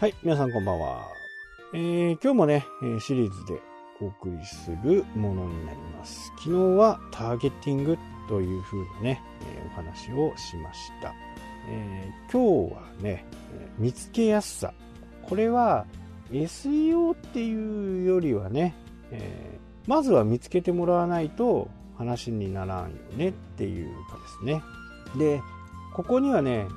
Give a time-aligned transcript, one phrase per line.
[0.00, 1.08] はい、皆さんこんばんは。
[1.74, 2.64] えー、今日もね、
[3.00, 3.60] シリーズで
[4.00, 6.32] お送りするものになります。
[6.38, 11.12] 昨日はターゲティングという風なね、えお話をしました。
[11.68, 13.26] えー今日はね、
[13.76, 14.72] 見つけやすさ。
[15.20, 15.84] これは
[16.30, 18.74] SEO っていうよりはね、
[19.10, 24.62] えーまずは見つけてもらわないと話にならんよねっていうかですね。
[25.18, 25.42] で、
[25.92, 26.68] ここにはね、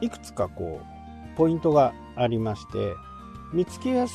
[0.00, 0.93] いくつかこう、
[1.36, 2.94] ポイントがありまして、
[3.52, 4.14] 見つけやす、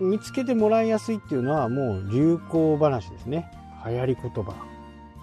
[0.00, 3.50] 見つけてもらいやすいっていうのはもう流行話ですね。
[3.86, 4.54] 流行り言葉。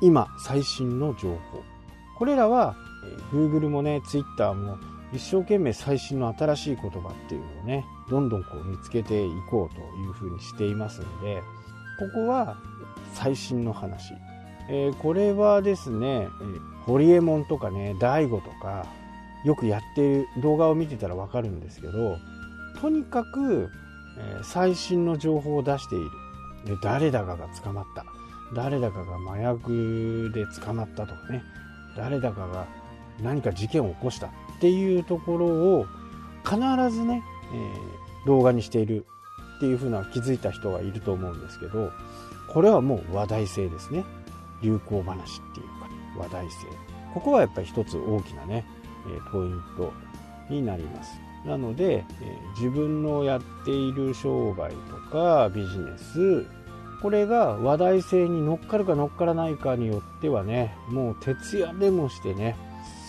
[0.02, 1.64] 今、最新の情報。
[2.18, 2.76] これらは、
[3.32, 4.78] え Google もね、Twitter も
[5.14, 11.42] 一生懸命最新の新しい言葉っていうのをね、どんどんこう見つけていこうというふうにしていますんで、
[12.00, 12.58] ここは
[13.14, 14.14] 最新の話。
[14.70, 18.86] えーこれはですね、えーホリエモンとかね、大悟とか、
[19.44, 22.17] よくやっってる動画を見てたらわかるんですけど、
[22.79, 23.70] とにかく、
[24.20, 26.09] え最新の情報を出している。
[26.65, 28.05] で、誰だかが捕まった。
[28.55, 31.43] 誰だかが麻薬で捕まったとかね。
[31.95, 32.68] 誰だかが
[33.21, 35.85] 何か事件を起こしたっていうところを
[36.43, 36.57] 必
[36.91, 39.05] ずね、えー動画にしている
[39.55, 41.91] っていうふうな気づいた人がいると思うんですけど、
[42.53, 44.03] これはもう話題性ですね。
[44.62, 46.68] 流行話っていうか、話題性。
[47.13, 48.65] ここはやっぱり一つ大きなね、
[49.32, 49.94] ポイント
[50.50, 51.20] になります。
[51.46, 52.04] なので、
[52.58, 56.46] 自分のやっている商売とかビジネス、
[57.02, 62.55] これが話題性に乗っかるか乗っからないかによってはね、もう徹夜でもしてね、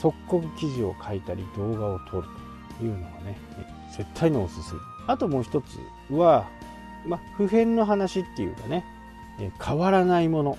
[0.01, 2.29] 即刻記事を書いたり動画を撮る
[2.79, 3.39] というのがね、
[3.97, 4.81] 絶対のおすすめ。
[5.07, 5.79] あともう一つ
[6.15, 6.47] は、
[7.07, 8.85] ま、普遍の話っていうかね、
[9.65, 10.59] 変わらないもの。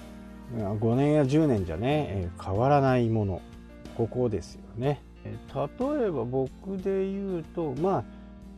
[0.51, 3.41] 5年や10年じゃね、変わらないもの。
[3.95, 5.03] ここですよね。
[5.25, 8.03] 例えば僕で言うと、まあ、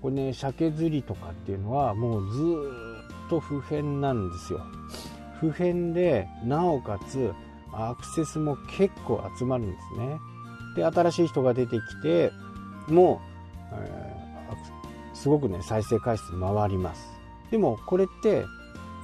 [0.02, 2.42] これね、鮭釣りとかっていうのはもうず
[3.26, 4.62] っと普遍なんですよ。
[5.40, 7.32] 普遍で、なおかつ
[7.74, 10.18] アクセスも結構集まるんですね。
[10.76, 12.32] で、新しい人が出てきて、
[12.88, 13.22] も
[13.72, 14.22] う、えー
[15.22, 17.08] すごくね、再生回数回ります。
[17.52, 18.44] でもこれって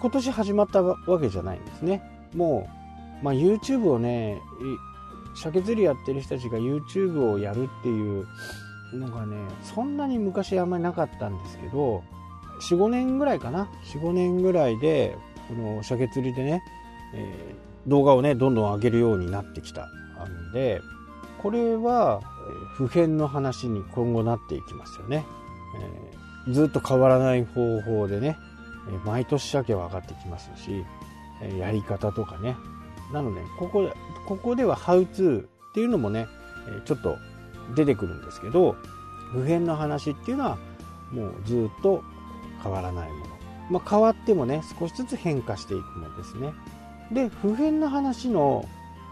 [0.02, 2.02] 今年始まったわけじゃないんですね。
[2.34, 2.68] も
[3.22, 4.42] う、まあ、YouTube をね、
[5.44, 8.28] 鮭釣りやってる人たちが YouTube をやるっていう
[8.94, 12.04] のがね、そんなに昔あんまりなかったんですけど、
[12.62, 13.70] 4、5年ぐらいかな。
[13.94, 15.18] 4、5年ぐらいで、
[15.48, 16.64] この鮭釣りでね、
[17.14, 20.82] えー動画をね、どんどん上げるようになってきたんで、
[21.42, 22.20] これは
[22.76, 25.26] 普遍の話に今後なっていきますよね。
[25.80, 26.18] えー
[26.54, 28.38] ずっと変わらない方法でね、
[28.90, 30.86] え毎年鮭は上がってきますし、
[31.60, 32.56] やり方とかね。
[33.12, 33.94] なので、ここで、
[34.26, 36.28] ここでは How to っていうのもね、
[36.86, 37.18] ちょっと
[37.76, 38.76] 出てくるんですけど、
[39.32, 40.58] 普遍の話っていうのは
[41.12, 42.04] もうずっと
[42.64, 43.26] 変わらないもの。
[43.70, 46.54] まあ、変わってもね、少しずつ変化していくものですね。
[47.12, 48.66] で、普遍の話の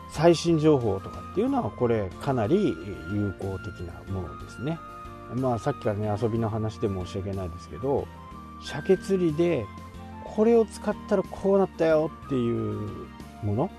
[0.09, 2.75] 最新情報とかっていうのは、これかなり
[3.12, 4.79] 有効的なものですね。
[5.35, 8.07] まあ、さっきからね、遊びの話で申し訳ないですけど、
[8.63, 9.66] 鮭釣りで
[10.23, 12.89] これを使ったらこうなったよっていう
[13.44, 13.72] もの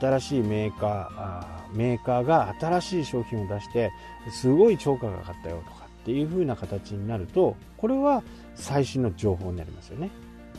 [0.00, 3.92] 新しいメーカーメーカーが新しい商品を出して
[4.30, 8.22] すごい超価が上がったよとかっていう風な形になるとこれは
[8.54, 10.10] 最新の情報になりますよね。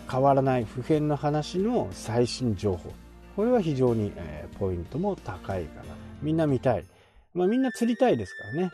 [0.09, 2.93] 変わらない普遍の話の最新情報。
[3.35, 4.11] これは非常に、
[4.57, 5.95] ポイントも高いかな。
[6.21, 6.85] みんな見たい、
[7.33, 8.71] まあ、みんな釣りたいですからね、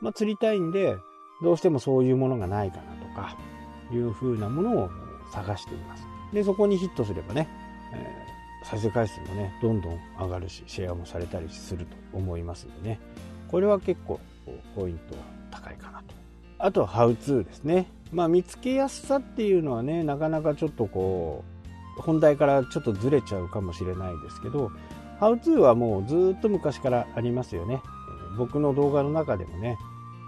[0.00, 0.96] まあ、釣りたいんで
[1.42, 3.36] どうしてもそういうものがないかなとか
[3.92, 4.90] いう風なものを
[5.32, 6.04] 探しています。
[6.34, 7.48] でそこにヒットすればね、
[7.94, 8.31] えー
[8.64, 13.00] 再生回数もねどんどん上がるしシェアもされたりすると思いますんでね。
[13.48, 14.20] これは結構
[14.74, 16.14] ポイントは高いかなと。
[16.58, 17.86] あとはハウツーですね。
[18.12, 21.44] まあ見つけやすさっていうのはねなかなかちょっとこ
[21.98, 24.70] う本題からちょっとずれちゃうかもしれないですけど
[25.20, 27.80] ハウツーはもうずっと昔からありますよね。
[28.38, 29.76] 僕の動画の中でもね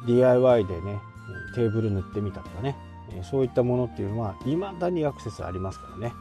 [0.06, 0.99] DIY でね
[1.55, 2.76] テーブル塗ってみたとかね
[3.23, 6.12] そういったものっていうのは未だにアクセスありますからね、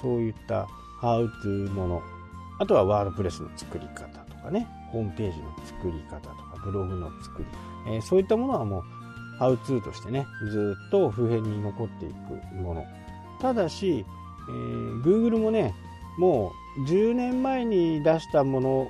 [0.00, 0.66] そういった
[1.00, 2.02] ハウトゥーもの。
[2.58, 4.66] あとはワードプレスの作り方とかね。
[4.90, 7.46] ホームページの作り方とかブログの作り、
[7.88, 8.82] えーそういったものはもう
[9.38, 12.86] ハウツーとしてねずっと普遍に残っていくもの。
[13.40, 14.04] ただし、
[14.48, 15.74] えー Google もね
[16.18, 18.88] もう10年前に出したもの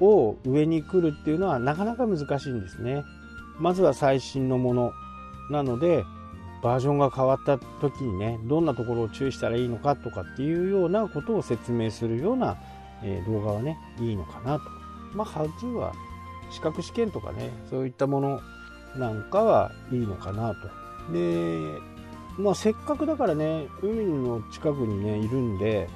[0.00, 3.02] を上に来るっていうのはなかなか難しいんですね。
[3.58, 4.92] まずは最新のもの
[5.50, 6.04] なので
[6.62, 12.56] バージョンが変わった時にねどんなところを注意したらいいのかとかっていうようなことを説明するような、
[13.02, 14.64] え動画はねいいのかなと
[15.14, 15.92] まあ恥は
[16.50, 18.40] 資格試験とかねそういったもの
[18.96, 20.80] なんかはいいのかなと
[21.12, 21.80] で、
[22.38, 25.88] まあ、せっかくだからね、海の近くにね、いるんで、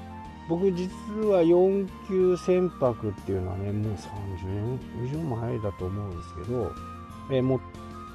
[0.48, 0.90] 僕実
[1.26, 6.72] は4級船舶っていうのはね、もう30年以上前だと思うんですけど、
[7.30, 7.60] えー、も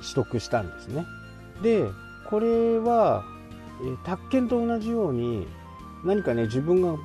[0.02, 1.06] 取得したんですね。
[1.64, 1.88] で、
[2.30, 3.24] これは、
[3.82, 5.48] え、宅建と同じように、
[6.04, 6.96] 何かね、自分が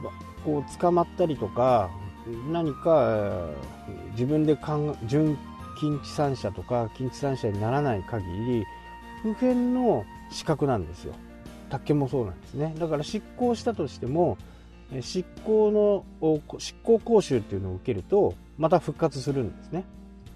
[0.44, 1.90] こう捕まったりとか、
[2.50, 3.48] 何か
[4.12, 4.56] 自分で
[5.06, 5.36] 準
[5.78, 8.64] 近地産者とか近地産者にならない限り、
[9.22, 11.14] 普遍の資格なんですよ。
[11.70, 12.74] 宅建もそうなんですね。
[12.78, 14.38] だから執行したとしても、
[15.00, 19.84] 執行の執行講習っていうのを受けるとまた復活するんですね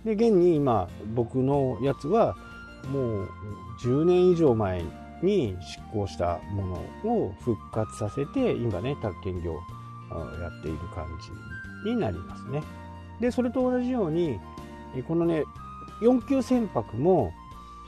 [0.04, 2.36] で現に今僕のやつは
[2.86, 3.28] もう
[3.80, 4.82] 10年以上前
[5.22, 9.58] に執行したものを復活させて今ね宅建業や
[10.48, 11.06] っている感
[11.84, 12.62] じになりますね。
[13.20, 14.38] でそれと同じように
[15.06, 15.44] このね
[16.00, 17.32] 4級船舶も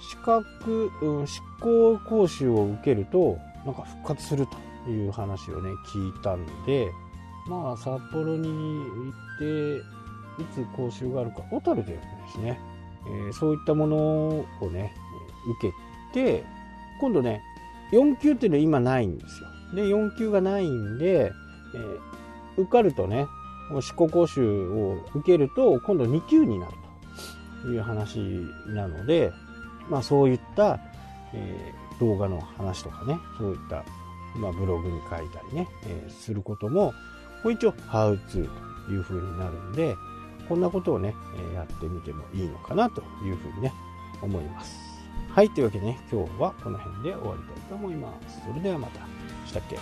[0.01, 6.93] 資格、うん、執行講習を受けるとなんか復活するという話をね、聞いたんで、
[7.47, 12.01] まあ、札幌に行って、いつ講習があるか、小樽でで
[12.33, 12.59] すね、
[13.29, 14.93] え、そういったものをね、
[15.61, 15.75] 受け
[16.13, 16.45] て、
[17.01, 17.43] 今度ね、
[17.93, 19.49] 4級っていうのは今ないんですよ。
[19.75, 21.33] で、4級がないんで、
[21.75, 23.27] えー、受かるとね、
[23.81, 26.73] 執行講習を受けると、今度2級になる
[27.63, 28.19] という話
[28.67, 29.33] なので、
[29.89, 30.79] まあそういった、
[31.33, 33.85] えー、動画の話とかね、そういった
[34.37, 36.95] まあ、ブログに書いたりね、えー、することも、
[37.43, 38.49] これ一応、How to
[38.87, 39.97] という風になるんで、
[40.49, 41.15] こんなことをね、
[41.61, 43.73] やってみてもいいのかなというふうにね、
[44.23, 44.79] 思います。
[45.31, 48.41] はい、というわけでね、今日はこの辺で終わりたいと思います。
[48.47, 49.01] それではまた。
[49.47, 49.79] したっけ？